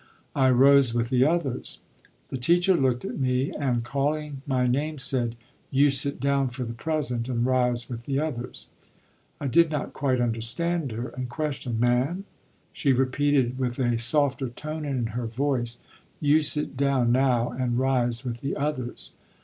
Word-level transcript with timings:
I 0.35 0.49
rose 0.49 0.95
with 0.95 1.09
the 1.09 1.25
others. 1.27 1.77
The 2.29 2.37
teacher 2.39 2.75
looked 2.75 3.05
at 3.05 3.19
me 3.19 3.51
and, 3.51 3.83
calling 3.83 4.41
my 4.47 4.65
name, 4.65 4.97
said: 4.97 5.35
"You 5.69 5.91
sit 5.91 6.19
down 6.19 6.47
for 6.47 6.63
the 6.63 6.73
present, 6.73 7.29
and 7.29 7.45
rise 7.45 7.87
with 7.87 8.05
the 8.07 8.19
others." 8.19 8.65
I 9.39 9.45
did 9.45 9.69
not 9.69 9.93
quite 9.93 10.19
understand 10.19 10.91
her, 10.93 11.09
and 11.09 11.29
questioned: 11.29 11.79
"Ma'm?" 11.79 12.25
She 12.73 12.93
repeated, 12.93 13.59
with 13.59 13.77
a 13.77 13.99
softer 13.99 14.49
tone 14.49 14.85
in 14.85 15.05
her 15.13 15.27
voice: 15.27 15.77
"You 16.19 16.41
sit 16.41 16.75
down 16.75 17.11
now, 17.11 17.51
and 17.51 17.77
rise 17.77 18.25
with 18.25 18.41
the 18.41 18.55
others." 18.55 19.13